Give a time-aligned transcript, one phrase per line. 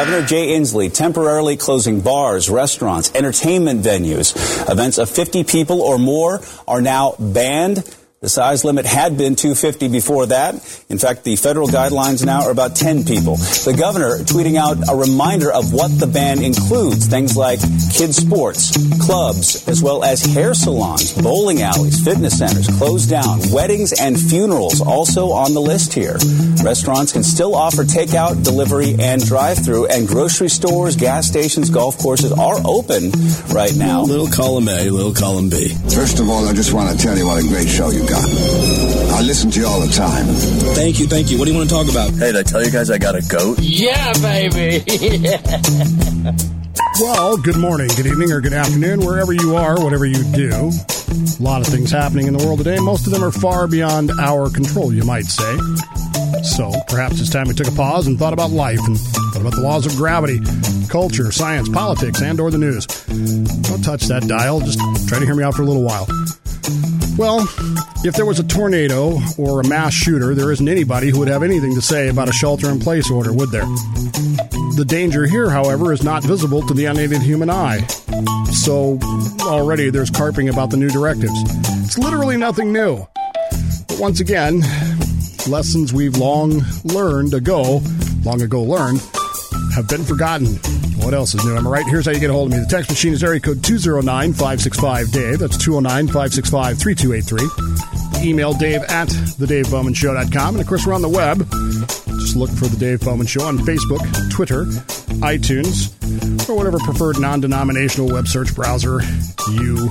[0.00, 4.34] Governor Jay Inslee temporarily closing bars, restaurants, entertainment venues.
[4.66, 7.84] Events of 50 people or more are now banned.
[8.22, 10.52] The size limit had been 250 before that.
[10.90, 13.36] In fact, the federal guidelines now are about 10 people.
[13.36, 17.06] The governor tweeting out a reminder of what the ban includes.
[17.06, 17.60] Things like
[17.96, 23.98] kids sports, clubs, as well as hair salons, bowling alleys, fitness centers closed down, weddings
[23.98, 26.18] and funerals also on the list here.
[26.62, 32.32] Restaurants can still offer takeout, delivery, and drive-through, and grocery stores, gas stations, golf courses
[32.32, 33.12] are open
[33.48, 34.02] right now.
[34.02, 35.68] Little column A, little column B.
[35.88, 38.24] First of all, I just want to tell you what a great show you got.
[39.18, 40.26] I listen to you all the time.
[40.74, 41.38] Thank you, thank you.
[41.38, 42.10] What do you want to talk about?
[42.10, 43.58] Hey, did I tell you guys I got a goat?
[43.60, 44.84] Yeah, baby.
[47.00, 50.50] Well, good morning, good evening, or good afternoon, wherever you are, whatever you do.
[50.50, 52.78] A lot of things happening in the world today.
[52.78, 55.56] Most of them are far beyond our control, you might say.
[56.42, 59.54] So perhaps it's time we took a pause and thought about life and thought about
[59.54, 60.40] the laws of gravity,
[60.88, 62.86] culture, science, politics, and or the news.
[62.86, 64.60] Don't touch that dial.
[64.60, 66.06] Just try to hear me out for a little while.
[67.20, 67.40] Well,
[68.02, 71.42] if there was a tornado or a mass shooter, there isn't anybody who would have
[71.42, 73.66] anything to say about a shelter in place order, would there?
[74.76, 77.86] The danger here, however, is not visible to the unaided human eye.
[78.54, 78.98] So
[79.42, 81.34] already there's carping about the new directives.
[81.84, 83.06] It's literally nothing new.
[83.86, 84.62] But once again,
[85.46, 87.82] lessons we've long learned ago,
[88.24, 89.02] long ago learned,
[89.74, 90.58] have been forgotten.
[91.02, 91.56] What else is new?
[91.56, 91.84] I'm right?
[91.86, 92.62] Here's how you get a hold of me.
[92.62, 95.38] The text machine is area code 209 565 Dave.
[95.38, 98.28] That's 209 565 3283.
[98.28, 100.54] Email dave at thedavebowmanshow.com.
[100.54, 101.38] And of course, we're on the web.
[102.20, 104.66] Just look for The Dave Bowman Show on Facebook, Twitter,
[105.24, 105.88] iTunes,
[106.48, 109.00] or whatever preferred non denominational web search browser
[109.50, 109.90] you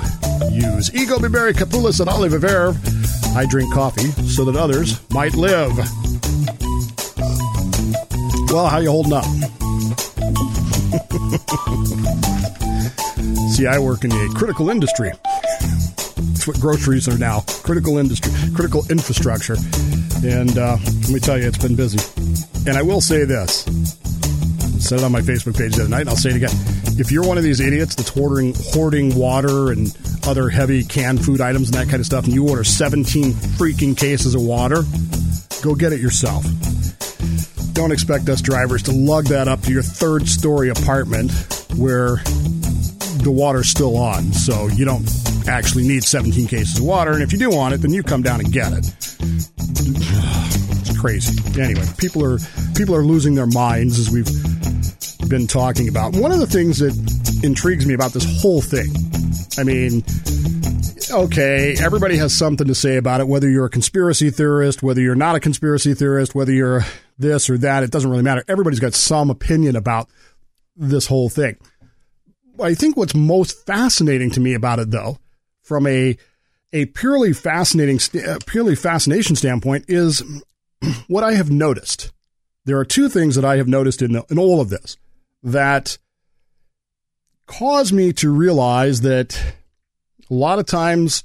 [0.51, 0.93] use.
[0.93, 2.77] Ego Biberi Capulis and Olive Verve.
[3.35, 5.75] I drink coffee so that others might live.
[8.51, 9.25] Well, how you holding up?
[13.53, 15.11] See, I work in a critical industry.
[15.59, 17.41] That's what groceries are now.
[17.63, 19.55] Critical industry, critical infrastructure.
[20.23, 21.99] And uh, let me tell you, it's been busy.
[22.67, 23.67] And I will say this.
[23.67, 26.49] I said it on my Facebook page the other night, and I'll say it again.
[26.97, 31.41] If you're one of these idiots that's hoarding, hoarding water and other heavy canned food
[31.41, 34.81] items and that kind of stuff, and you order 17 freaking cases of water,
[35.61, 36.43] go get it yourself.
[37.79, 41.31] Don't expect us drivers to lug that up to your third story apartment
[41.77, 42.17] where
[43.23, 44.33] the water's still on.
[44.33, 45.09] So you don't
[45.47, 47.13] actually need 17 cases of water.
[47.13, 48.85] And if you do want it, then you come down and get it.
[50.81, 51.61] It's crazy.
[51.61, 52.39] Anyway, people are
[52.75, 54.27] people are losing their minds as we've
[55.29, 56.17] been talking about.
[56.17, 56.91] One of the things that
[57.45, 58.91] intrigues me about this whole thing,
[59.57, 60.03] I mean,
[61.09, 65.15] okay, everybody has something to say about it, whether you're a conspiracy theorist, whether you're
[65.15, 66.83] not a conspiracy theorist, whether you're
[67.19, 68.43] this or that, it doesn't really matter.
[68.47, 70.09] Everybody's got some opinion about
[70.75, 71.57] this whole thing.
[72.61, 75.19] I think what's most fascinating to me about it, though,
[75.61, 76.17] from a
[76.71, 80.23] a purely fascinating, uh, purely fascination standpoint, is
[81.07, 82.11] what I have noticed.
[82.65, 84.97] There are two things that I have noticed in, in all of this
[85.41, 85.97] that
[87.47, 89.41] cause me to realize that
[90.29, 91.23] a lot of times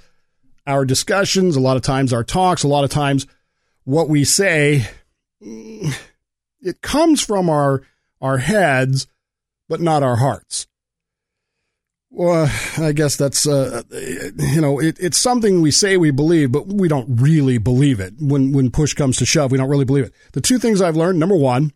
[0.66, 3.26] our discussions, a lot of times our talks, a lot of times
[3.84, 4.88] what we say,
[6.60, 7.82] it comes from our
[8.20, 9.06] our heads,
[9.68, 10.66] but not our hearts.
[12.10, 16.68] Well, I guess that's uh, you know it, it's something we say we believe, but
[16.68, 18.14] we don't really believe it.
[18.20, 20.14] When when push comes to shove, we don't really believe it.
[20.32, 21.72] The two things I've learned: number one,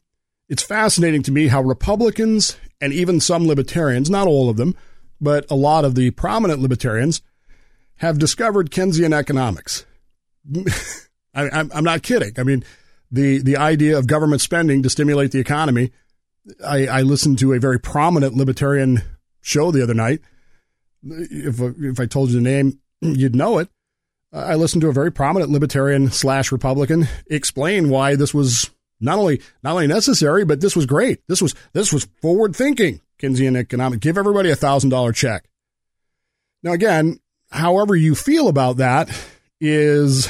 [0.48, 4.76] it's fascinating to me how Republicans and even some libertarians, not all of them,
[5.20, 7.20] but a lot of the prominent libertarians,
[7.96, 9.84] have discovered Keynesian economics.
[11.34, 12.34] I, I'm not kidding.
[12.38, 12.64] I mean,
[13.10, 15.92] the the idea of government spending to stimulate the economy.
[16.64, 19.02] I, I listened to a very prominent libertarian
[19.40, 20.20] show the other night.
[21.02, 23.68] If if I told you the name, you'd know it.
[24.32, 28.70] I listened to a very prominent libertarian slash Republican explain why this was
[29.00, 31.20] not only not only necessary, but this was great.
[31.28, 34.00] This was this was forward thinking Keynesian economic.
[34.00, 35.48] Give everybody a thousand dollar check.
[36.62, 37.20] Now again,
[37.50, 39.08] however you feel about that
[39.60, 40.28] is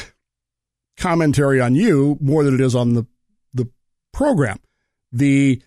[0.99, 3.07] commentary on you more than it is on the
[3.55, 3.69] the
[4.13, 4.59] program.
[5.13, 5.63] The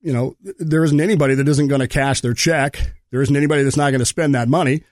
[0.00, 2.92] you know, there isn't anybody that isn't going to cash their check.
[3.10, 4.84] There isn't anybody that's not going to spend that money.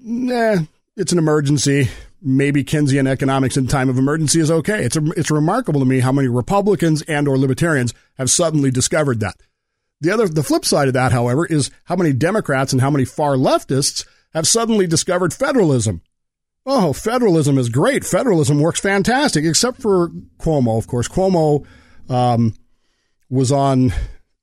[0.00, 0.58] Nah,
[0.96, 1.88] it's an emergency.
[2.22, 4.84] Maybe Keynesian economics in time of emergency is okay.
[4.84, 9.20] It's a, it's remarkable to me how many Republicans and or libertarians have suddenly discovered
[9.20, 9.36] that.
[10.00, 13.04] The other, the flip side of that, however, is how many Democrats and how many
[13.04, 16.02] far leftists have suddenly discovered federalism.
[16.70, 18.04] Oh, federalism is great.
[18.04, 21.08] Federalism works fantastic, except for Cuomo, of course.
[21.08, 21.64] Cuomo
[22.10, 22.54] um,
[23.30, 23.90] was on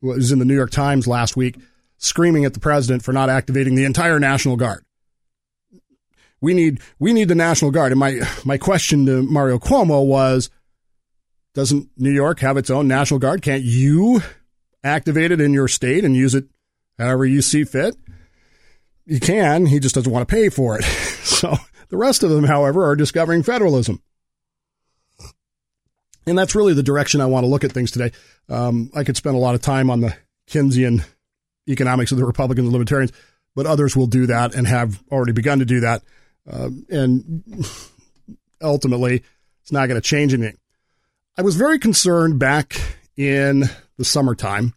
[0.02, 1.60] was in the New York Times last week
[2.00, 4.84] screaming at the president for not activating the entire National Guard.
[6.42, 7.92] We need we need the National Guard.
[7.92, 10.50] And my my question to Mario Cuomo was
[11.54, 13.44] doesn't New York have its own National Guard?
[13.44, 14.22] Can't you
[14.84, 16.46] activate it in your state and use it
[16.98, 17.96] however you see fit?
[19.06, 20.86] You can, he just doesn't want to pay for it.
[21.26, 21.58] So
[21.90, 24.02] the rest of them, however, are discovering federalism.
[26.28, 28.12] And that's really the direction I want to look at things today.
[28.50, 30.16] Um, I could spend a lot of time on the
[30.48, 31.06] Keynesian
[31.68, 33.12] economics of the Republicans and Libertarians,
[33.56, 36.02] but others will do that and have already begun to do that.
[36.50, 37.44] Uh, and
[38.62, 39.24] ultimately,
[39.62, 40.58] it's not going to change anything.
[41.38, 42.80] I was very concerned back
[43.18, 43.66] in
[43.98, 44.74] the summertime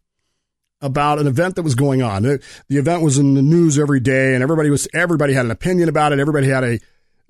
[0.81, 2.23] about an event that was going on.
[2.23, 2.41] The,
[2.71, 6.13] event was in the news every day, and everybody was everybody had an opinion about
[6.13, 6.21] it.
[6.21, 6.79] Everybody had a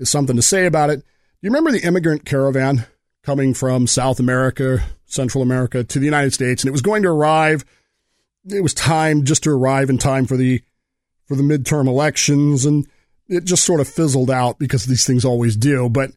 [0.07, 0.99] something to say about it.
[1.01, 1.05] Do
[1.43, 2.87] you remember the immigrant caravan
[3.29, 7.11] coming from South America, Central America to the United States, and it was going to
[7.11, 7.63] arrive.
[8.49, 10.63] It was timed just to arrive in time for the
[11.27, 12.87] for the midterm elections, and
[13.29, 15.91] it just sort of fizzled out because these things always do.
[15.91, 16.13] But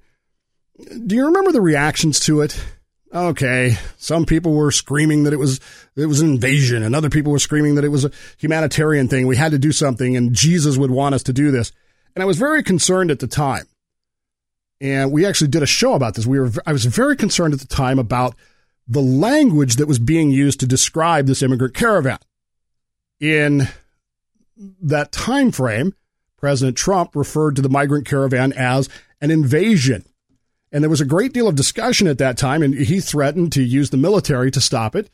[1.06, 2.64] do you remember the reactions to it?
[3.14, 5.60] Okay, some people were screaming that it was
[5.98, 9.28] it was an invasion, and other people were screaming that it was a humanitarian thing.
[9.28, 11.74] We had to do something, and Jesus would want us to do this.
[12.16, 13.68] And I was very concerned at the time
[14.82, 16.26] and we actually did a show about this.
[16.26, 18.36] We were I was very concerned at the time about
[18.88, 22.18] the language that was being used to describe this immigrant caravan.
[23.20, 23.68] In
[24.82, 25.94] that time frame,
[26.38, 28.90] President Trump referred to the migrant caravan as
[29.22, 30.04] an invasion.
[30.72, 33.62] And there was a great deal of discussion at that time, and he threatened to
[33.62, 35.10] use the military to stop it,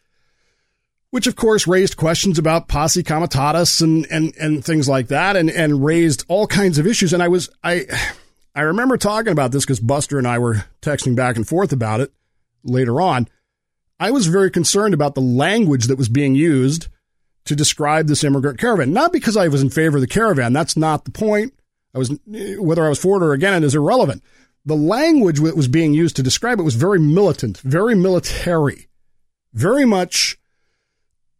[1.09, 5.49] which of course raised questions about posse comitatus and, and, and things like that, and,
[5.49, 7.11] and raised all kinds of issues.
[7.11, 7.85] And I was, I,
[8.57, 11.99] I remember talking about this because Buster and I were texting back and forth about
[11.99, 12.11] it
[12.63, 13.27] later on.
[13.99, 16.87] I was very concerned about the language that was being used
[17.45, 18.93] to describe this immigrant caravan.
[18.93, 20.53] Not because I was in favor of the caravan.
[20.53, 21.53] That's not the point.
[21.93, 24.23] I was whether I was for it or against it is irrelevant.
[24.65, 28.87] The language that was being used to describe it was very militant, very military,
[29.53, 30.35] very much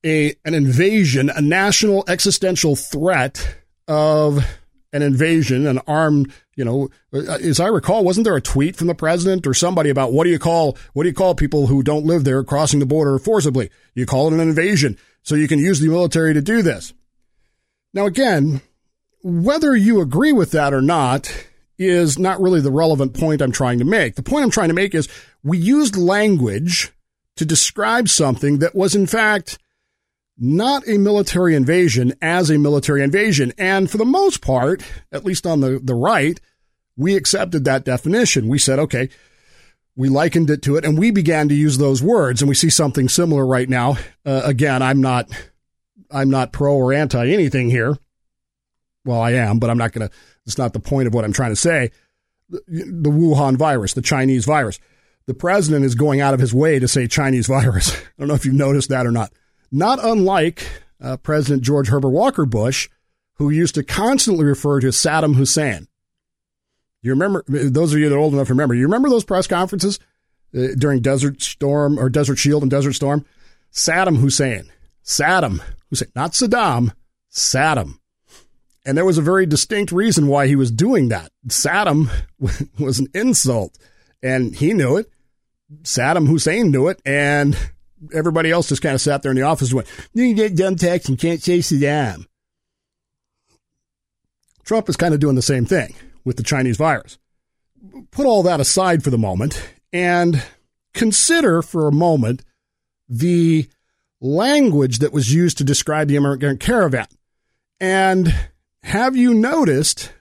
[0.06, 4.46] a an invasion, a national existential threat of
[4.94, 8.88] an invasion, an armed, you know, uh, as I recall, wasn't there a tweet from
[8.88, 11.84] the president or somebody about what do you call what do you call people who
[11.84, 13.70] don't live there crossing the border forcibly?
[13.96, 16.94] You call it an invasion, so you can use the military to do this.
[17.94, 18.62] Now, again,
[19.24, 21.32] whether you agree with that or not
[21.78, 24.16] is not really the relevant point I'm trying to make.
[24.16, 25.08] The point I'm trying to make is
[25.44, 26.92] we used language
[27.36, 29.60] to describe something that was in fact
[30.38, 33.54] not a military invasion as a military invasion.
[33.58, 36.40] And for the most part, at least on the, the right,
[36.96, 38.48] we accepted that definition.
[38.48, 39.10] We said, okay,
[39.96, 42.70] we likened it to it and we began to use those words and we see
[42.70, 43.98] something similar right now.
[44.26, 45.28] Uh, again, I'm not,
[46.12, 47.98] I'm not pro or anti anything here.
[49.06, 51.34] Well, I am, but I'm not going to, it's not the point of what I'm
[51.34, 51.92] trying to say.
[52.50, 54.80] The, the Wuhan virus, the Chinese virus.
[55.26, 57.96] The president is going out of his way to say Chinese virus.
[57.96, 59.32] I don't know if you've noticed that or not
[59.72, 60.68] not unlike
[61.02, 62.90] uh, President George Herbert Walker Bush,
[63.34, 65.88] who used to constantly refer to Saddam Hussein.
[67.02, 70.00] You remember, those of you that are old enough remember, you remember those press conferences
[70.56, 73.26] uh, during Desert Storm or Desert Shield and Desert Storm?
[73.72, 74.72] Saddam Hussein.
[75.04, 76.92] Saddam Hussein, not Saddam,
[77.32, 78.00] Saddam.
[78.86, 81.32] And there was a very distinct reason why he was doing that.
[81.48, 82.10] Saddam
[82.80, 83.78] was an insult,
[84.24, 85.12] and he knew it.
[85.84, 87.58] Saddam Hussein knew it, and
[88.14, 90.76] everybody else just kind of sat there in the office and went, You get dumb
[90.76, 92.26] text and can't chase the Saddam.
[94.64, 97.18] Trump is kind of doing the same thing with the Chinese virus.
[98.12, 100.44] Put all that aside for the moment and
[100.94, 102.44] consider for a moment
[103.08, 103.70] the
[104.20, 107.08] language that was used to describe the immigrant caravan.
[107.80, 108.34] And
[108.84, 110.12] have you noticed,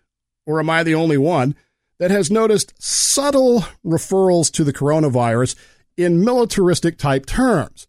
[0.44, 1.56] or am I the only one,
[1.98, 5.56] that has noticed subtle referrals to the coronavirus
[5.96, 7.86] in militaristic type terms.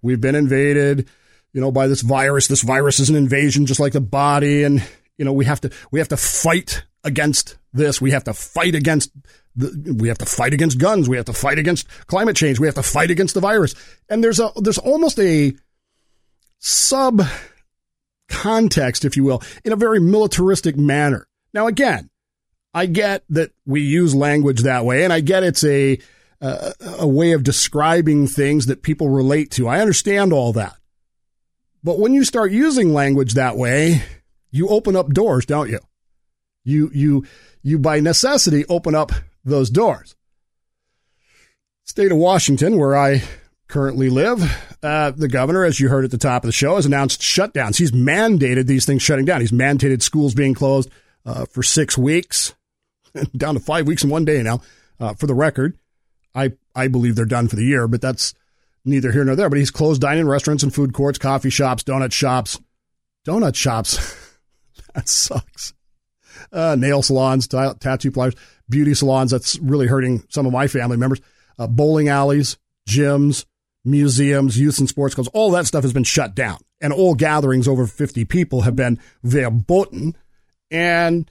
[0.00, 1.08] We've been invaded,
[1.52, 2.48] you know, by this virus.
[2.48, 4.64] This virus is an invasion just like the body.
[4.64, 4.82] And,
[5.16, 8.00] you know, we have to, we have to fight against this.
[8.00, 9.10] We have to fight against
[9.54, 11.08] the, we have to fight against guns.
[11.08, 12.58] We have to fight against climate change.
[12.58, 13.74] We have to fight against the virus.
[14.08, 15.52] And there's a, there's almost a
[16.58, 17.22] sub
[18.28, 21.28] context, if you will, in a very militaristic manner.
[21.54, 22.08] Now, again,
[22.74, 25.98] I get that we use language that way and I get it's a,
[26.42, 29.68] a, a way of describing things that people relate to.
[29.68, 30.76] I understand all that.
[31.84, 34.02] But when you start using language that way,
[34.50, 35.78] you open up doors, don't you?
[36.64, 37.26] You, you,
[37.62, 39.12] you by necessity open up
[39.44, 40.14] those doors.
[41.84, 43.22] State of Washington, where I
[43.68, 44.42] currently live.
[44.82, 47.78] Uh, the governor, as you heard at the top of the show, has announced shutdowns.
[47.78, 49.40] He's mandated these things shutting down.
[49.40, 50.90] He's mandated schools being closed
[51.24, 52.54] uh, for six weeks,
[53.36, 54.60] down to five weeks in one day now.
[55.00, 55.76] Uh, for the record,
[56.34, 58.34] I I believe they're done for the year, but that's
[58.84, 59.48] neither here nor there.
[59.48, 62.58] But he's closed dining restaurants and food courts, coffee shops, donut shops,
[63.26, 64.16] donut shops.
[64.94, 65.74] that sucks.
[66.50, 68.34] Uh, nail salons, t- tattoo parlors,
[68.68, 69.30] beauty salons.
[69.30, 71.20] That's really hurting some of my family members.
[71.58, 72.56] Uh, bowling alleys,
[72.88, 73.44] gyms,
[73.84, 76.58] museums, youth and sports clubs, all that stuff has been shut down.
[76.80, 80.16] And all gatherings over 50 people have been verboten.
[80.70, 81.30] And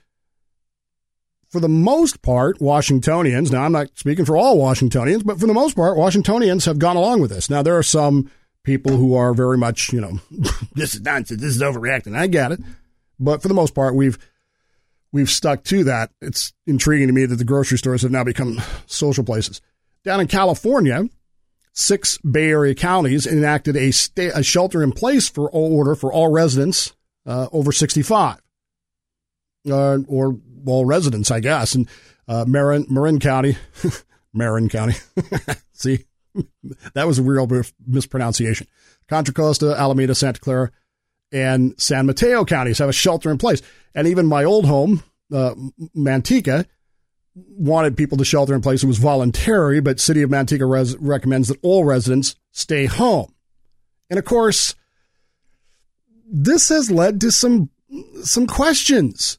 [1.51, 5.53] for the most part, Washingtonians, now I'm not speaking for all Washingtonians, but for the
[5.53, 7.49] most part, Washingtonians have gone along with this.
[7.49, 8.31] Now, there are some
[8.63, 10.19] people who are very much, you know,
[10.73, 12.15] this is nonsense, this is overreacting.
[12.15, 12.61] I get it.
[13.19, 14.17] But for the most part, we've
[15.11, 16.11] we've stuck to that.
[16.21, 19.61] It's intriguing to me that the grocery stores have now become social places.
[20.05, 21.03] Down in California,
[21.73, 26.31] six Bay Area counties enacted a, sta- a shelter in place for order for all
[26.31, 28.41] residents uh, over 65,
[29.69, 31.75] uh, or all residents, I guess.
[31.75, 31.87] And
[32.27, 33.57] uh, Marin, Marin County,
[34.33, 34.95] Marin County,
[35.73, 36.05] see,
[36.93, 37.47] that was a real
[37.85, 38.67] mispronunciation.
[39.07, 40.71] Contra Costa, Alameda, Santa Clara,
[41.31, 43.61] and San Mateo counties have a shelter in place.
[43.95, 45.03] And even my old home,
[45.33, 45.55] uh,
[45.95, 46.65] Manteca,
[47.35, 48.83] wanted people to shelter in place.
[48.83, 53.33] It was voluntary, but City of Manteca res- recommends that all residents stay home.
[54.09, 54.75] And of course,
[56.29, 57.69] this has led to some
[58.23, 59.37] some questions.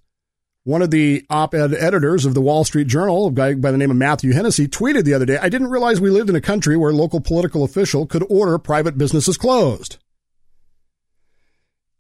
[0.65, 3.91] One of the op-ed editors of the Wall Street Journal, a guy by the name
[3.91, 6.77] of Matthew Hennessy, tweeted the other day, "I didn't realize we lived in a country
[6.77, 9.99] where a local political official could order private businesses closed."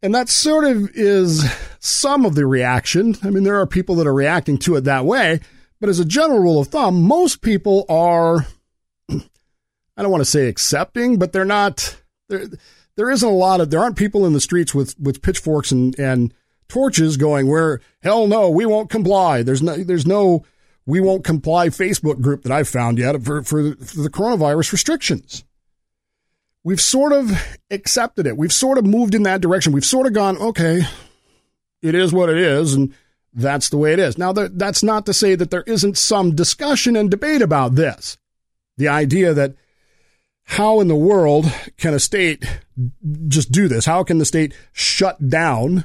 [0.02, 1.44] And that sort of is
[1.78, 3.16] some of the reaction.
[3.22, 5.40] I mean, there are people that are reacting to it that way,
[5.80, 8.46] but as a general rule of thumb, most people are,
[9.08, 11.96] I don't want to say accepting, but they're not,
[12.28, 12.46] there,
[12.96, 15.96] there isn't a lot of, there aren't people in the streets with, with pitchforks and,
[15.98, 16.34] and
[16.68, 19.42] torches going where, hell no, we won't comply.
[19.42, 20.44] There's no, there's no,
[20.86, 25.44] we won't comply Facebook group that I've found yet for, for, for the coronavirus restrictions.
[26.64, 27.30] We've sort of
[27.70, 28.36] accepted it.
[28.36, 29.72] We've sort of moved in that direction.
[29.72, 30.82] We've sort of gone, okay,
[31.82, 32.74] it is what it is.
[32.74, 32.94] And
[33.34, 34.16] that's the way it is.
[34.16, 38.16] Now, that's not to say that there isn't some discussion and debate about this.
[38.76, 39.54] The idea that
[40.44, 41.46] how in the world
[41.78, 42.44] can a state
[43.28, 43.86] just do this?
[43.86, 45.84] How can the state shut down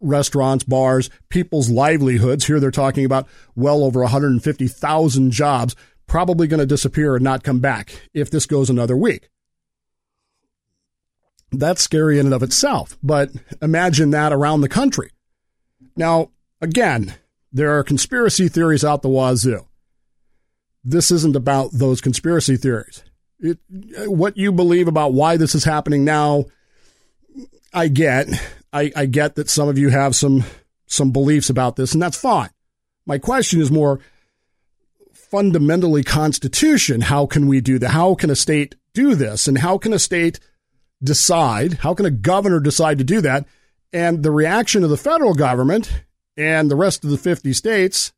[0.00, 2.46] restaurants, bars, people's livelihoods?
[2.46, 5.76] Here they're talking about well over 150,000 jobs
[6.06, 9.28] probably going to disappear and not come back if this goes another week.
[11.52, 13.30] That's scary in and of itself, but
[13.62, 15.10] imagine that around the country.
[15.96, 17.14] Now, again,
[17.52, 19.66] there are conspiracy theories out the wazoo.
[20.82, 23.04] This isn't about those conspiracy theories.
[23.38, 23.58] It,
[24.06, 26.46] what you believe about why this is happening now,
[27.72, 28.28] I get.
[28.74, 30.44] I, I get that some of you have some
[30.86, 32.50] some beliefs about this, and that's fine.
[33.06, 34.00] My question is more
[35.12, 37.00] fundamentally constitution.
[37.00, 37.90] How can we do that?
[37.90, 39.48] How can a state do this?
[39.48, 40.40] And how can a state
[41.02, 41.74] decide?
[41.74, 43.46] How can a governor decide to do that?
[43.92, 45.90] And the reaction of the federal government
[46.36, 48.12] and the rest of the 50 states,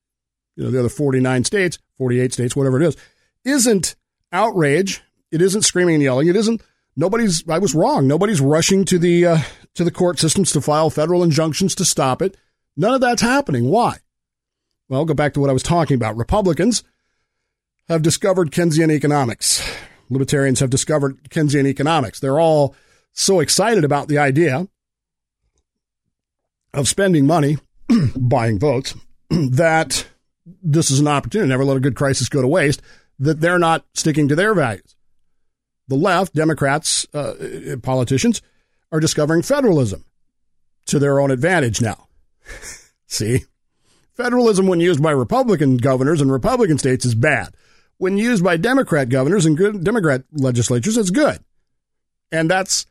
[0.56, 2.96] you know, the other 49 states, 48 states, whatever it is,
[3.44, 3.94] isn't
[4.32, 5.02] outrage.
[5.30, 6.28] It isn't screaming and yelling.
[6.28, 6.62] It isn't
[6.96, 8.06] nobody's I was wrong.
[8.06, 9.38] Nobody's rushing to the uh,
[9.76, 12.36] to the court systems to file federal injunctions to stop it.
[12.76, 13.68] None of that's happening.
[13.70, 13.98] Why?
[14.88, 16.16] Well, go back to what I was talking about.
[16.16, 16.84] Republicans
[17.88, 19.66] have discovered Keynesian economics.
[20.10, 22.20] Libertarians have discovered Keynesian economics.
[22.20, 22.74] They're all
[23.12, 24.68] so excited about the idea
[26.74, 27.58] of spending money,
[28.16, 28.94] buying votes,
[29.30, 30.06] that
[30.62, 31.48] this is an opportunity.
[31.48, 32.82] Never let a good crisis go to waste.
[33.18, 34.94] That they're not sticking to their values.
[35.88, 38.42] The left, Democrats, uh, politicians,
[38.92, 40.04] are discovering federalism
[40.86, 42.08] to their own advantage now.
[43.06, 43.44] See,
[44.14, 47.54] federalism, when used by Republican governors and Republican states, is bad.
[47.98, 51.38] When used by Democrat governors and good Democrat legislatures, it's good.
[52.30, 52.86] And that's,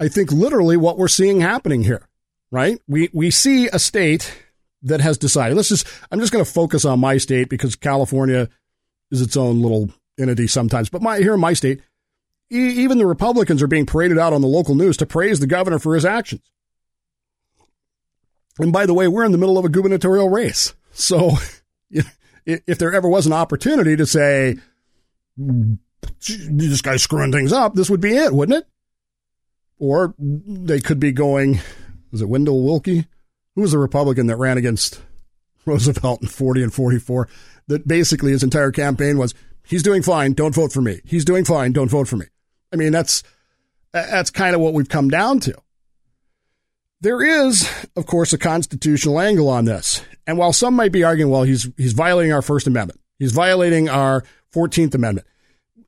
[0.00, 2.08] I think, literally what we're seeing happening here
[2.54, 2.80] right?
[2.86, 4.32] We we see a state
[4.82, 5.56] that has decided.
[5.56, 8.48] Let's just I'm just going to focus on my state because California
[9.10, 10.88] is its own little entity sometimes.
[10.88, 11.80] But my here in my state,
[12.54, 15.78] even the Republicans are being paraded out on the local news to praise the governor
[15.78, 16.42] for his actions.
[18.58, 20.74] And by the way, we're in the middle of a gubernatorial race.
[20.92, 21.32] So
[22.46, 24.56] if there ever was an opportunity to say,
[25.36, 28.68] this guy's screwing things up, this would be it, wouldn't it?
[29.78, 31.58] Or they could be going,
[32.12, 33.06] was it Wendell Willkie?
[33.56, 35.02] Who was the Republican that ran against
[35.66, 37.28] Roosevelt in 40 and 44?
[37.66, 39.34] That basically his entire campaign was
[39.66, 40.34] He's doing fine.
[40.34, 41.00] Don't vote for me.
[41.04, 41.72] He's doing fine.
[41.72, 42.26] Don't vote for me.
[42.74, 43.22] I mean, that's
[43.92, 45.54] that's kind of what we've come down to.
[47.00, 50.02] There is, of course, a constitutional angle on this.
[50.26, 53.88] And while some might be arguing, well, he's he's violating our First Amendment, he's violating
[53.88, 55.26] our Fourteenth Amendment.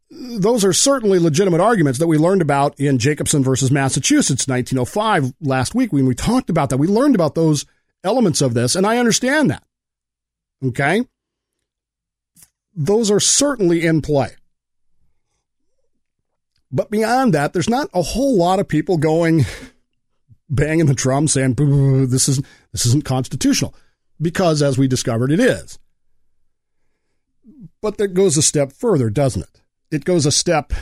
[0.09, 5.75] Those are certainly legitimate arguments that we learned about in Jacobson versus Massachusetts, 1905, last
[5.75, 6.77] week when we talked about that.
[6.77, 7.67] We learned about those
[8.05, 9.65] elements of this, and I understand that.
[10.65, 11.03] Okay?
[12.73, 14.37] Those are certainly in play.
[16.77, 19.47] But beyond that, there's not a whole lot of people going
[20.51, 23.75] banging the drum saying this is this isn't constitutional
[24.21, 25.79] because as we discovered it is.
[27.81, 29.63] But that goes a step further, doesn't it?
[29.91, 30.75] It goes a step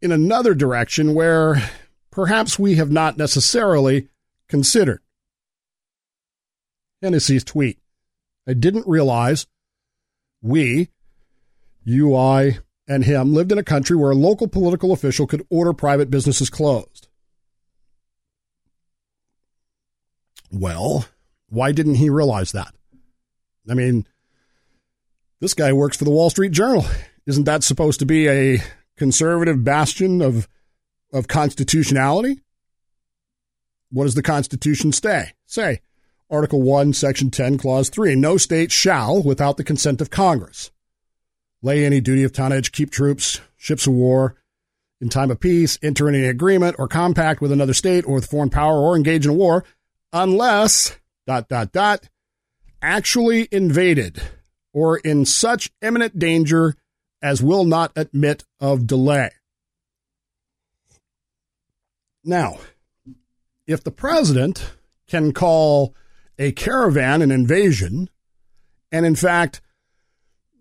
[0.00, 1.62] in another direction where
[2.10, 4.08] perhaps we have not necessarily
[4.48, 5.02] considered.
[7.02, 7.78] Hennessy's tweet.
[8.48, 9.46] I didn't realize
[10.40, 10.88] we,
[11.84, 15.72] you, I, and him lived in a country where a local political official could order
[15.72, 17.08] private businesses closed.
[20.50, 21.06] Well,
[21.48, 22.72] why didn't he realize that?
[23.68, 24.06] I mean,
[25.40, 26.84] this guy works for the Wall Street Journal.
[27.26, 28.62] Isn't that supposed to be a
[28.96, 30.48] conservative bastion of
[31.12, 32.40] of constitutionality?
[33.90, 35.32] What does the Constitution say?
[35.46, 35.80] Say,
[36.30, 38.14] Article 1, Section 10, Clause 3.
[38.16, 40.70] No state shall, without the consent of Congress,
[41.66, 44.36] lay any duty of tonnage, keep troops, ships of war,
[45.00, 48.48] in time of peace, enter any agreement or compact with another state or with foreign
[48.48, 49.64] power, or engage in war,
[50.12, 50.96] unless
[51.26, 52.08] dot dot dot
[52.80, 54.22] actually invaded
[54.72, 56.76] or in such imminent danger
[57.20, 59.30] as will not admit of delay.
[62.22, 62.58] Now,
[63.66, 64.72] if the president
[65.08, 65.94] can call
[66.38, 68.08] a caravan an invasion,
[68.92, 69.60] and in fact,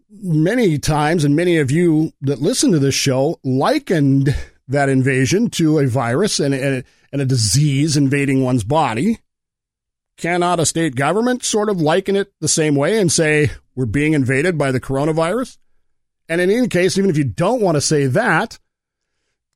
[0.10, 4.36] many times, and many of you that listen to this show likened
[4.68, 9.20] that invasion to a virus and a, and a disease invading one's body,
[10.18, 14.14] cannot a state government sort of liken it the same way and say we're being
[14.14, 15.58] invaded by the coronavirus?
[16.28, 18.58] And in any case, even if you don't want to say that,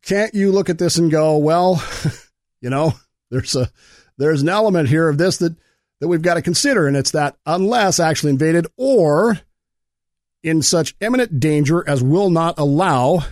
[0.04, 1.84] can't you look at this and go, well,
[2.62, 2.94] you know,
[3.32, 3.70] there's a
[4.18, 5.56] there's an element here of this that
[6.00, 9.40] that we've got to consider, and it's that unless actually invaded or
[10.44, 13.24] in such imminent danger as will not allow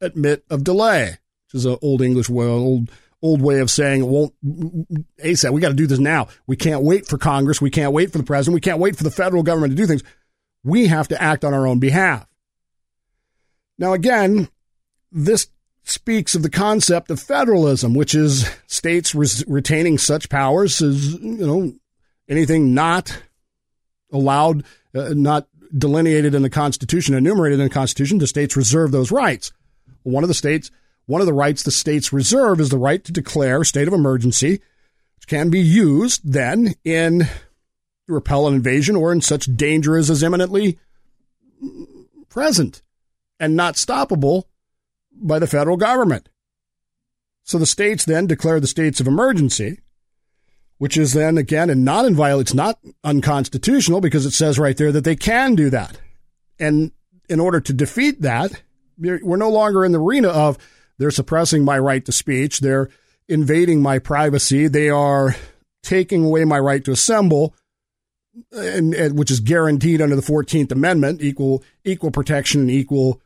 [0.00, 2.90] admit of delay, which is an old English old
[3.22, 4.34] old way of saying it won't
[5.18, 5.50] ASAP.
[5.50, 6.28] We got to do this now.
[6.46, 7.60] We can't wait for Congress.
[7.60, 8.54] We can't wait for the president.
[8.54, 10.02] We can't wait for the federal government to do things.
[10.62, 12.26] We have to act on our own behalf.
[13.78, 14.48] Now, again,
[15.10, 15.48] this
[15.84, 21.46] speaks of the concept of federalism, which is states res- retaining such powers as, you
[21.46, 21.72] know,
[22.28, 23.22] anything not
[24.12, 29.10] allowed, uh, not delineated in the Constitution, enumerated in the Constitution, the states reserve those
[29.10, 29.52] rights.
[30.02, 30.70] One of the states
[31.06, 33.94] one of the rights the states reserve is the right to declare a state of
[33.94, 34.60] emergency,
[35.16, 37.20] which can be used then in
[38.06, 40.78] to repel an invasion or in such danger as is imminently
[42.28, 42.82] present
[43.38, 44.44] and not stoppable
[45.12, 46.28] by the federal government.
[47.44, 49.80] So the states then declare the states of emergency,
[50.78, 52.46] which is then again and not inviolate.
[52.46, 56.00] It's not unconstitutional because it says right there that they can do that.
[56.58, 56.92] And
[57.28, 58.62] in order to defeat that,
[58.98, 60.58] we're no longer in the arena of
[60.98, 62.60] they're suppressing my right to speech.
[62.60, 62.88] They're
[63.28, 64.68] invading my privacy.
[64.68, 65.34] They are
[65.82, 67.54] taking away my right to assemble,
[68.52, 73.20] and, and which is guaranteed under the Fourteenth Amendment, equal equal protection and equal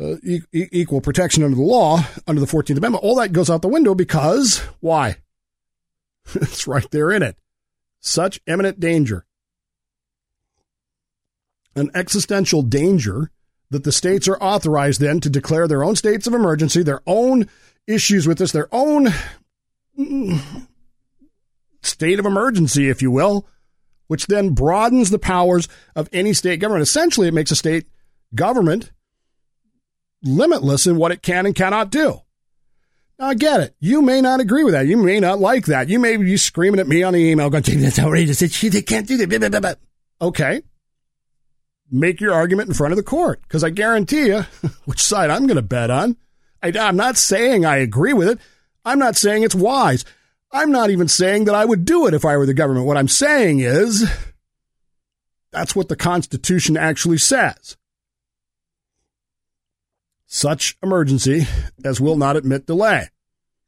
[0.00, 0.16] uh,
[0.52, 3.04] equal protection under the law under the Fourteenth Amendment.
[3.04, 5.16] All that goes out the window because why?
[6.34, 7.36] it's right there in it.
[8.00, 9.26] Such imminent danger,
[11.76, 13.30] an existential danger
[13.70, 17.48] that the states are authorized then to declare their own states of emergency, their own
[17.86, 19.08] issues with this, their own
[19.98, 20.66] mm,
[21.82, 23.46] state of emergency, if you will,
[24.08, 26.82] which then broadens the powers of any state government.
[26.82, 27.86] Essentially, it makes a state
[28.34, 28.90] government
[30.22, 32.20] limitless in what it can and cannot do.
[33.20, 33.74] I get it.
[33.80, 34.86] You may not agree with that.
[34.86, 35.88] You may not like that.
[35.88, 38.40] You may be screaming at me on the email going, that's outrageous.
[38.40, 39.78] They can't do that.
[40.22, 40.62] Okay
[41.90, 44.42] make your argument in front of the court because I guarantee you
[44.84, 46.16] which side I'm going to bet on.
[46.62, 48.38] I, I'm not saying I agree with it.
[48.84, 50.04] I'm not saying it's wise.
[50.52, 52.86] I'm not even saying that I would do it if I were the government.
[52.86, 54.08] What I'm saying is
[55.52, 57.76] that's what the Constitution actually says.
[60.32, 61.46] Such emergency
[61.84, 63.08] as will not admit delay.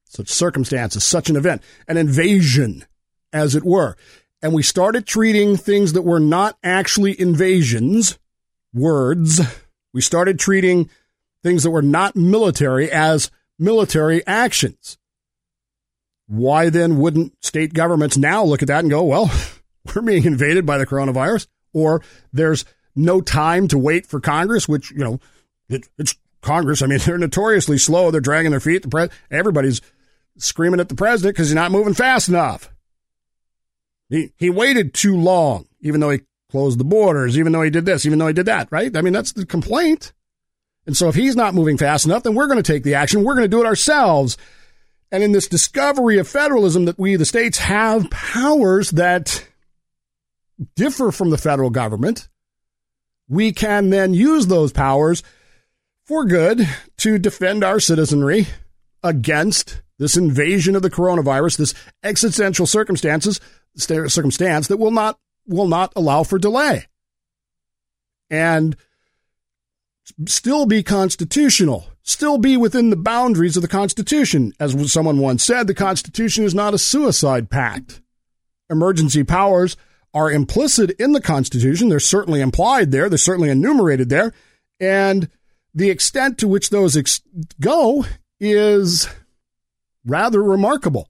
[0.05, 2.85] Such circumstances, such an event, an invasion,
[3.33, 3.97] as it were
[4.43, 8.19] and we started treating things that were not actually invasions,
[8.75, 9.41] words,
[9.95, 10.91] We started treating
[11.43, 14.99] things that were not military as military actions.
[16.27, 19.31] Why then wouldn't state governments now look at that and go, well,
[19.95, 21.47] we're being invaded by the coronavirus?
[21.75, 22.65] Or there's
[22.97, 25.21] no time to wait for Congress, which, you know,
[25.69, 26.83] it, it's Congress.
[26.83, 28.11] I mean, they're notoriously slow.
[28.11, 28.83] They're dragging their feet.
[28.83, 29.81] The pre- everybody's
[30.37, 32.71] screaming at the president because he's not moving fast enough.
[34.09, 37.87] He, he waited too long, even though he closed the borders, even though he did
[37.87, 38.95] this, even though he did that, right?
[38.95, 40.13] I mean, that's the complaint.
[40.87, 43.25] And so if he's not moving fast enough, then we're going to take the action.
[43.25, 44.37] We're going to do it ourselves.
[45.11, 49.47] And in this discovery of federalism that we, the states, have powers that
[50.75, 52.29] differ from the federal government,
[53.29, 55.23] we can then use those powers
[56.05, 58.49] for good to defend our citizenry
[59.03, 63.41] against this invasion of the coronavirus, this existential circumstances
[63.77, 66.87] circumstance that will not will not allow for delay.
[68.31, 68.77] And
[70.27, 74.53] still be constitutional, still be within the boundaries of the Constitution.
[74.59, 78.01] As someone once said, the Constitution is not a suicide pact.
[78.71, 79.77] Emergency powers
[80.15, 81.89] are implicit in the Constitution.
[81.89, 83.09] They're certainly implied there.
[83.09, 84.33] They're certainly enumerated there.
[84.81, 85.29] And
[85.75, 87.21] the extent to which those ex-
[87.61, 88.05] go
[88.41, 89.09] is
[90.05, 91.09] rather remarkable.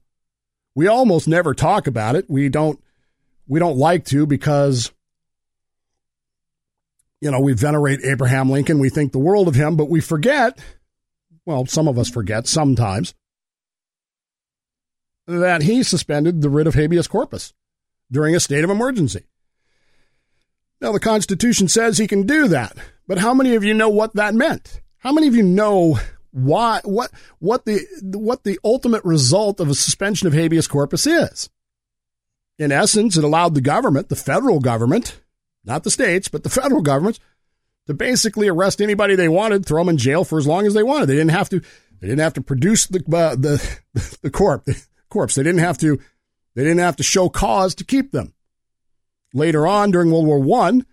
[0.75, 2.29] We almost never talk about it.
[2.29, 2.79] We don't
[3.47, 4.91] we don't like to because
[7.23, 10.59] you know, we venerate Abraham Lincoln, we think the world of him, but we forget,
[11.45, 13.15] well, some of us forget sometimes
[15.25, 17.53] that he suspended the writ of habeas corpus
[18.11, 19.23] during a state of emergency.
[20.83, 24.13] Now, the Constitution says he can do that, but how many of you know what
[24.15, 24.81] that meant?
[24.97, 25.97] How many of you know
[26.33, 31.49] why what what the what the ultimate result of a suspension of habeas corpus is.
[32.59, 35.21] In essence, it allowed the government, the federal government,
[35.63, 37.19] not the states, but the federal government,
[37.87, 40.83] to basically arrest anybody they wanted, throw them in jail for as long as they
[40.83, 41.05] wanted.
[41.05, 41.61] They didn't have to.
[42.01, 43.79] They didn't have to produce the uh, the
[44.21, 44.65] the corpse.
[44.65, 45.35] The corpse.
[45.35, 45.99] They didn't have to.
[46.55, 48.33] They didn't have to show cause to keep them.
[49.33, 50.85] Later on, during World War One,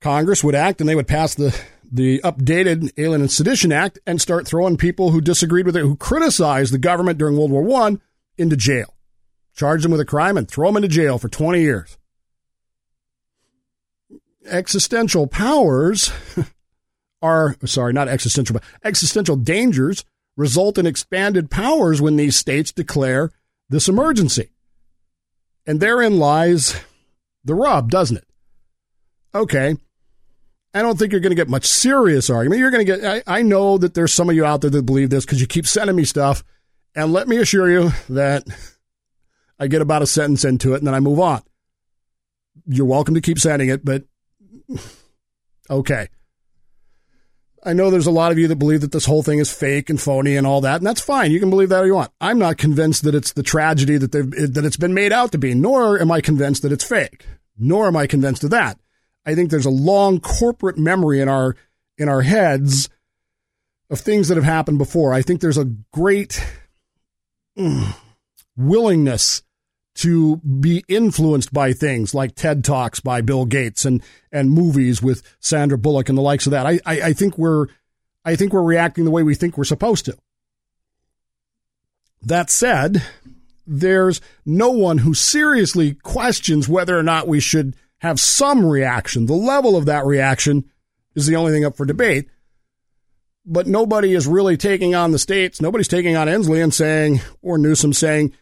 [0.00, 1.58] Congress would act and they would pass the
[1.90, 5.96] the updated Alien and Sedition Act and start throwing people who disagreed with it, who
[5.96, 8.00] criticized the government during World War One,
[8.36, 8.96] into jail,
[9.54, 11.96] charge them with a crime, and throw them into jail for 20 years.
[14.46, 16.12] Existential powers
[17.22, 20.04] are sorry, not existential, but existential dangers
[20.36, 23.30] result in expanded powers when these states declare
[23.68, 24.50] this emergency.
[25.66, 26.78] And therein lies
[27.44, 28.26] the rub, doesn't it?
[29.34, 29.76] Okay,
[30.74, 32.58] I don't think you're going to get much serious argument.
[32.58, 34.82] You're going to get, I, I know that there's some of you out there that
[34.82, 36.42] believe this because you keep sending me stuff.
[36.96, 38.44] And let me assure you that
[39.58, 41.42] I get about a sentence into it and then I move on.
[42.66, 44.02] You're welcome to keep sending it, but
[45.70, 46.08] okay.
[47.64, 49.88] I know there's a lot of you that believe that this whole thing is fake
[49.88, 51.30] and phony and all that, and that's fine.
[51.30, 52.12] You can believe that all you want.
[52.20, 55.38] I'm not convinced that it's the tragedy that they've that it's been made out to
[55.38, 57.26] be, nor am I convinced that it's fake.
[57.56, 58.78] Nor am I convinced of that.
[59.24, 61.56] I think there's a long corporate memory in our
[61.96, 62.88] in our heads
[63.90, 65.14] of things that have happened before.
[65.14, 66.44] I think there's a great
[67.56, 67.94] mm,
[68.56, 69.42] willingness
[69.96, 74.02] to be influenced by things like TED Talks by Bill Gates and
[74.32, 76.66] and movies with Sandra Bullock and the likes of that.
[76.66, 77.66] I, I, I think we're
[78.24, 80.16] I think we're reacting the way we think we're supposed to.
[82.22, 83.02] That said,
[83.66, 89.26] there's no one who seriously questions whether or not we should have some reaction.
[89.26, 90.64] The level of that reaction
[91.14, 92.28] is the only thing up for debate.
[93.46, 95.60] But nobody is really taking on the states.
[95.60, 98.32] Nobody's taking on Inslee and saying, or Newsom saying,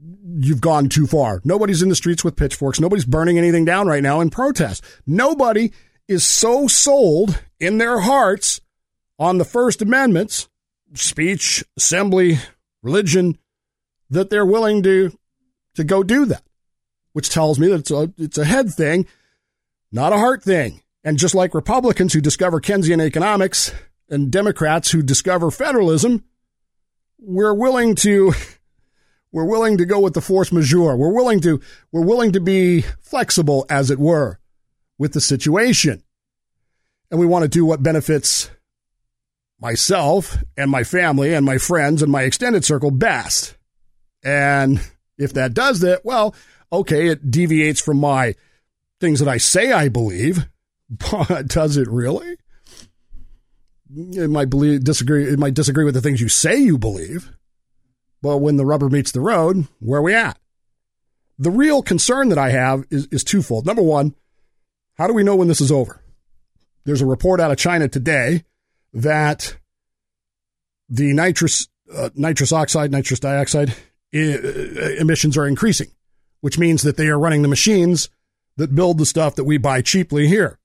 [0.00, 1.40] you've gone too far.
[1.44, 2.80] Nobody's in the streets with pitchforks.
[2.80, 4.84] Nobody's burning anything down right now in protest.
[5.06, 5.72] Nobody
[6.06, 8.60] is so sold in their hearts
[9.18, 10.48] on the First Amendments,
[10.94, 12.38] speech, assembly,
[12.82, 13.38] religion,
[14.10, 15.18] that they're willing to,
[15.74, 16.42] to go do that
[17.18, 19.04] which tells me that it's a, it's a head thing,
[19.90, 20.82] not a heart thing.
[21.02, 23.74] And just like Republicans who discover Keynesian economics
[24.08, 26.22] and Democrats who discover federalism,
[27.18, 28.34] we're willing to
[29.32, 30.96] we're willing to go with the force majeure.
[30.96, 31.60] We're willing to
[31.92, 34.38] we're willing to be flexible as it were
[34.98, 36.02] with the situation.
[37.10, 38.50] And we want to do what benefits
[39.60, 43.56] myself and my family and my friends and my extended circle best.
[44.22, 44.80] And
[45.16, 46.34] if that does that, well,
[46.72, 48.34] okay, it deviates from my
[49.00, 50.46] things that I say I believe,
[50.88, 52.36] but does it really?
[53.90, 55.24] It might believe disagree.
[55.24, 57.32] It might disagree with the things you say you believe,
[58.22, 60.38] but when the rubber meets the road, where are we at?
[61.38, 63.64] The real concern that I have is, is twofold.
[63.64, 64.14] Number one,
[64.94, 66.02] how do we know when this is over?
[66.88, 68.44] there's a report out of China today
[68.94, 69.58] that
[70.88, 73.74] the nitrous uh, nitrous oxide, nitrous dioxide
[74.14, 75.88] I- emissions are increasing,
[76.40, 78.08] which means that they are running the machines
[78.56, 80.58] that build the stuff that we buy cheaply here.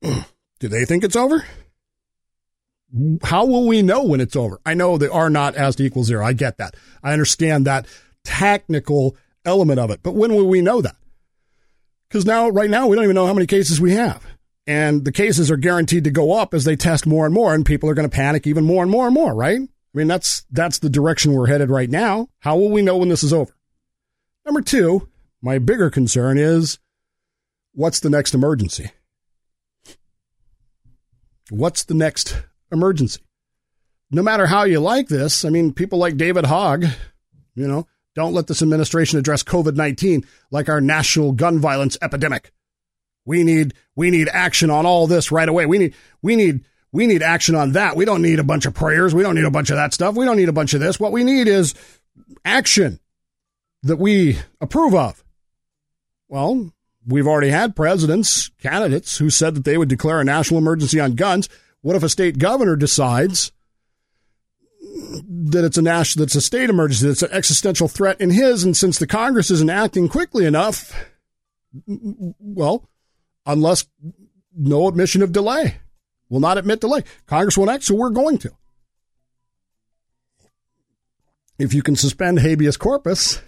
[0.02, 1.44] Do they think it's over?
[3.22, 4.60] How will we know when it's over?
[4.66, 6.24] I know the R naught has to equal zero.
[6.24, 6.74] I get that.
[7.02, 7.86] I understand that
[8.24, 10.02] technical element of it.
[10.02, 10.96] But when will we know that?
[12.08, 14.26] Because now, right now, we don't even know how many cases we have.
[14.66, 17.64] And the cases are guaranteed to go up as they test more and more, and
[17.64, 19.60] people are going to panic even more and more and more, right?
[19.60, 22.28] I mean, that's, that's the direction we're headed right now.
[22.40, 23.54] How will we know when this is over?
[24.44, 25.08] Number two,
[25.42, 26.78] my bigger concern is
[27.72, 28.90] what's the next emergency?
[31.48, 32.36] What's the next
[32.72, 33.20] emergency?
[34.10, 36.84] No matter how you like this, I mean, people like David Hogg,
[37.54, 42.52] you know, don't let this administration address COVID 19 like our national gun violence epidemic.
[43.24, 45.66] We need we need action on all this right away.
[45.66, 47.96] We need we need we need action on that.
[47.96, 49.14] We don't need a bunch of prayers.
[49.14, 50.16] We don't need a bunch of that stuff.
[50.16, 50.98] We don't need a bunch of this.
[50.98, 51.74] What we need is
[52.44, 52.98] action
[53.82, 55.22] that we approve of.
[56.28, 56.72] Well,
[57.06, 61.14] we've already had presidents, candidates who said that they would declare a national emergency on
[61.14, 61.48] guns.
[61.82, 63.52] What if a state governor decides
[64.82, 68.76] that it's a national, that's a state emergency, that's an existential threat in his, and
[68.76, 70.94] since the Congress isn't acting quickly enough,
[71.86, 72.88] well,
[73.46, 73.86] unless
[74.56, 75.76] no admission of delay,
[76.28, 77.02] will not admit delay.
[77.26, 78.50] Congress won't act, so we're going to.
[81.58, 83.42] If you can suspend habeas corpus,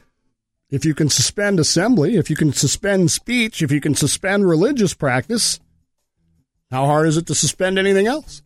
[0.70, 4.94] if you can suspend assembly, if you can suspend speech, if you can suspend religious
[4.94, 5.60] practice,
[6.72, 8.42] how hard is it to suspend anything else?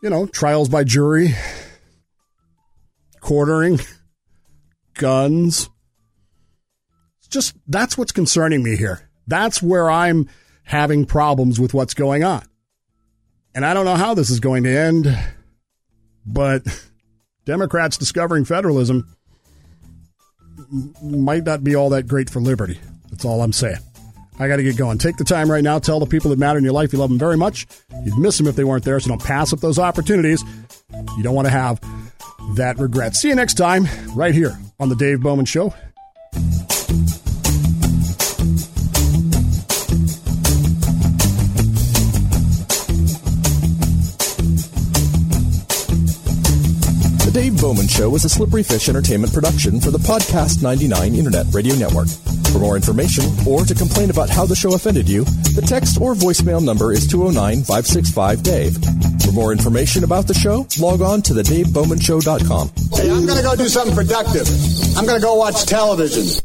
[0.00, 1.34] You know, trials by jury,
[3.20, 3.80] quartering,
[4.94, 5.68] guns.
[7.18, 9.10] It's just that's what's concerning me here.
[9.26, 10.28] That's where I'm
[10.62, 12.44] having problems with what's going on.
[13.56, 15.18] And I don't know how this is going to end,
[16.24, 16.62] but
[17.44, 19.16] Democrats discovering federalism
[21.02, 22.78] might not be all that great for liberty.
[23.10, 23.80] That's all I'm saying.
[24.38, 24.98] I got to get going.
[24.98, 25.78] Take the time right now.
[25.78, 27.66] Tell the people that matter in your life you love them very much.
[28.04, 30.42] You'd miss them if they weren't there, so don't pass up those opportunities.
[31.16, 31.80] You don't want to have
[32.56, 33.14] that regret.
[33.14, 35.72] See you next time, right here on The Dave Bowman Show.
[47.34, 51.74] Dave Bowman Show is a Slippery Fish Entertainment production for the Podcast 99 Internet Radio
[51.74, 52.06] Network.
[52.52, 56.14] For more information or to complain about how the show offended you, the text or
[56.14, 58.78] voicemail number is 209 565 Dave.
[59.24, 62.70] For more information about the show, log on to the thedavebowmanshow.com.
[62.94, 64.46] Hey, I'm going to go do something productive.
[64.96, 66.40] I'm going to go watch television.